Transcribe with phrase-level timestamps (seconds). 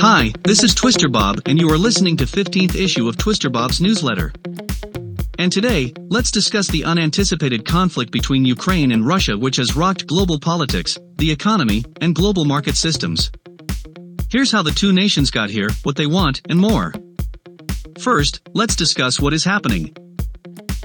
[0.00, 3.82] Hi, this is Twister Bob, and you are listening to 15th issue of Twister Bob's
[3.82, 4.32] newsletter.
[5.38, 10.40] And today, let's discuss the unanticipated conflict between Ukraine and Russia which has rocked global
[10.40, 13.30] politics, the economy, and global market systems.
[14.30, 16.94] Here's how the two nations got here, what they want, and more.
[17.98, 19.94] First, let's discuss what is happening.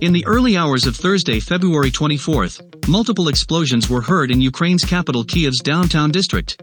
[0.00, 5.24] In the early hours of Thursday, February 24th, multiple explosions were heard in Ukraine's capital
[5.24, 6.60] Kiev's downtown district.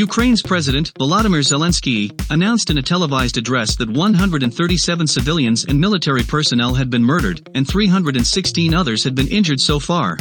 [0.00, 6.72] Ukraine's President, Volodymyr Zelensky, announced in a televised address that 137 civilians and military personnel
[6.72, 10.16] had been murdered, and 316 others had been injured so far.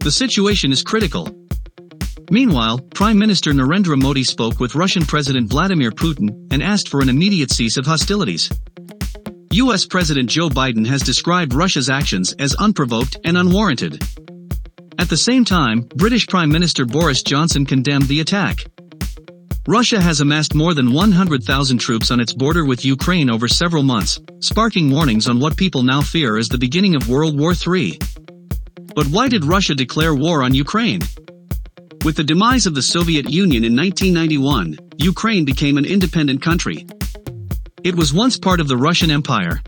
[0.00, 1.32] The situation is critical.
[2.28, 7.08] Meanwhile, Prime Minister Narendra Modi spoke with Russian President Vladimir Putin and asked for an
[7.08, 8.50] immediate cease of hostilities.
[9.52, 14.02] US President Joe Biden has described Russia's actions as unprovoked and unwarranted.
[14.98, 18.64] At the same time, British Prime Minister Boris Johnson condemned the attack.
[19.68, 24.18] Russia has amassed more than 100,000 troops on its border with Ukraine over several months,
[24.40, 27.96] sparking warnings on what people now fear is the beginning of World War III.
[28.96, 31.00] But why did Russia declare war on Ukraine?
[32.04, 36.84] With the demise of the Soviet Union in 1991, Ukraine became an independent country.
[37.84, 39.62] It was once part of the Russian Empire.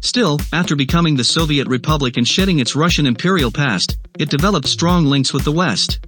[0.00, 5.06] Still, after becoming the Soviet Republic and shedding its Russian imperial past, it developed strong
[5.06, 6.00] links with the West.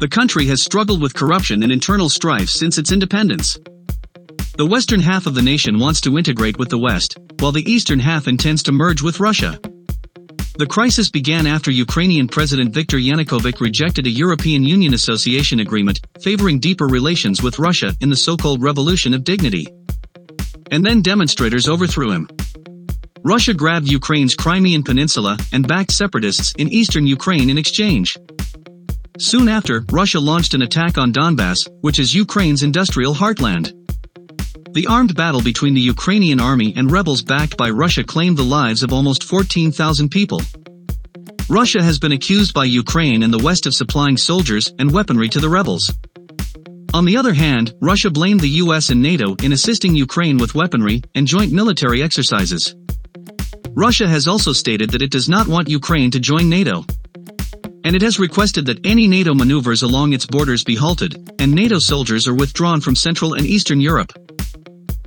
[0.00, 3.58] The country has struggled with corruption and internal strife since its independence.
[4.56, 7.98] The western half of the nation wants to integrate with the West, while the eastern
[7.98, 9.60] half intends to merge with Russia.
[10.56, 16.60] The crisis began after Ukrainian President Viktor Yanukovych rejected a European Union Association agreement favoring
[16.60, 19.66] deeper relations with Russia in the so-called Revolution of Dignity.
[20.70, 22.26] And then demonstrators overthrew him.
[23.22, 28.16] Russia grabbed Ukraine's Crimean Peninsula and backed separatists in eastern Ukraine in exchange.
[29.20, 33.74] Soon after, Russia launched an attack on Donbass, which is Ukraine's industrial heartland.
[34.72, 38.82] The armed battle between the Ukrainian army and rebels backed by Russia claimed the lives
[38.82, 40.40] of almost 14,000 people.
[41.50, 45.38] Russia has been accused by Ukraine and the West of supplying soldiers and weaponry to
[45.38, 45.92] the rebels.
[46.94, 51.02] On the other hand, Russia blamed the US and NATO in assisting Ukraine with weaponry
[51.14, 52.74] and joint military exercises.
[53.74, 56.86] Russia has also stated that it does not want Ukraine to join NATO.
[57.84, 61.78] And it has requested that any NATO maneuvers along its borders be halted, and NATO
[61.78, 64.12] soldiers are withdrawn from Central and Eastern Europe.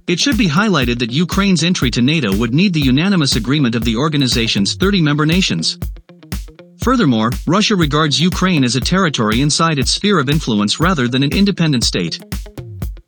[0.08, 3.86] It should be highlighted that Ukraine's entry to NATO would need the unanimous agreement of
[3.86, 5.78] the organization's 30 member nations.
[6.84, 11.32] Furthermore, Russia regards Ukraine as a territory inside its sphere of influence rather than an
[11.32, 12.22] independent state.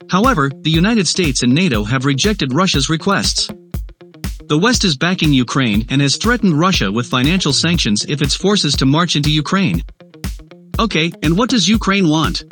[0.09, 3.49] However, the United States and NATO have rejected Russia's requests.
[4.47, 8.75] The West is backing Ukraine and has threatened Russia with financial sanctions if its forces
[8.75, 9.81] to march into Ukraine.
[10.77, 12.43] Okay, and what does Ukraine want?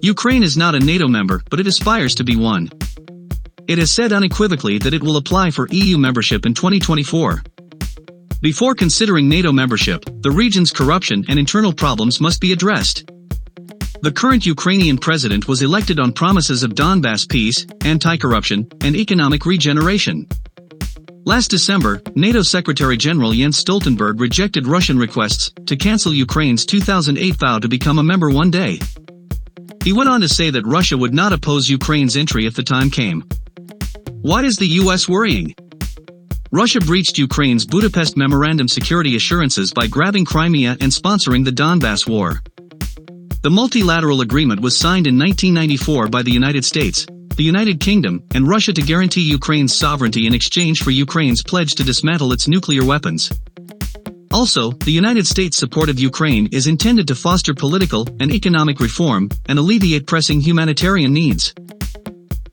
[0.00, 2.70] Ukraine is not a NATO member, but it aspires to be one.
[3.66, 7.42] It has said unequivocally that it will apply for EU membership in 2024.
[8.40, 13.10] Before considering NATO membership, the region's corruption and internal problems must be addressed.
[14.02, 20.28] The current Ukrainian president was elected on promises of Donbass peace, anti-corruption, and economic regeneration.
[21.24, 27.60] Last December, NATO Secretary General Jens Stoltenberg rejected Russian requests to cancel Ukraine's 2008 vow
[27.60, 28.80] to become a member one day.
[29.84, 32.90] He went on to say that Russia would not oppose Ukraine's entry if the time
[32.90, 33.22] came.
[34.22, 35.54] Why is the US worrying?
[36.50, 42.42] Russia breached Ukraine's Budapest Memorandum security assurances by grabbing Crimea and sponsoring the Donbass War.
[43.42, 47.06] The multilateral agreement was signed in 1994 by the United States,
[47.36, 51.84] the United Kingdom, and Russia to guarantee Ukraine's sovereignty in exchange for Ukraine's pledge to
[51.84, 53.30] dismantle its nuclear weapons.
[54.32, 59.28] Also, the United States' support of Ukraine is intended to foster political and economic reform
[59.46, 61.54] and alleviate pressing humanitarian needs.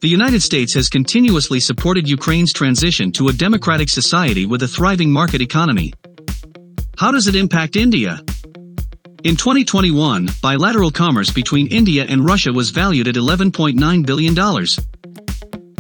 [0.02, 5.12] The United States has continuously supported Ukraine's transition to a democratic society with a thriving
[5.12, 5.94] market economy.
[6.98, 8.22] How does it impact India?
[9.26, 14.66] In 2021, bilateral commerce between India and Russia was valued at $11.9 billion.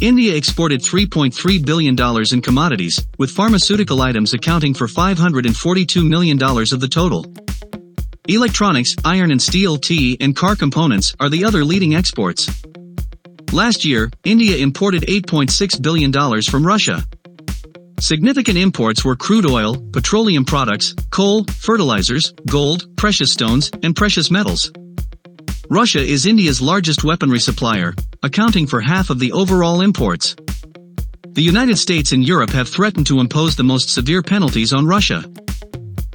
[0.01, 1.95] India exported $3.3 billion
[2.33, 7.25] in commodities, with pharmaceutical items accounting for $542 million of the total.
[8.27, 12.49] Electronics, iron and steel, tea, and car components are the other leading exports.
[13.53, 17.05] Last year, India imported $8.6 billion from Russia.
[17.99, 24.71] Significant imports were crude oil, petroleum products, coal, fertilizers, gold, precious stones, and precious metals.
[25.69, 27.93] Russia is India's largest weaponry supplier,
[28.23, 30.35] accounting for half of the overall imports.
[31.33, 35.23] The United States and Europe have threatened to impose the most severe penalties on Russia.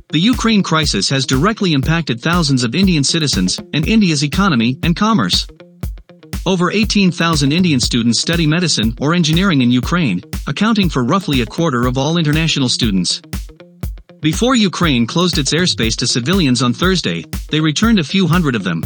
[0.08, 5.46] The Ukraine crisis has directly impacted thousands of Indian citizens and India's economy and commerce.
[6.46, 11.86] Over 18,000 Indian students study medicine or engineering in Ukraine, accounting for roughly a quarter
[11.86, 13.22] of all international students.
[14.20, 18.64] Before Ukraine closed its airspace to civilians on Thursday, they returned a few hundred of
[18.64, 18.82] them.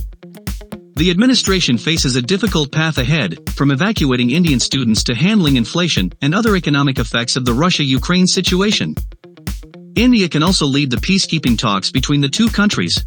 [0.97, 6.35] The administration faces a difficult path ahead, from evacuating Indian students to handling inflation and
[6.35, 8.97] other economic effects of the Russia-Ukraine situation.
[9.95, 13.05] India can also lead the peacekeeping talks between the two countries,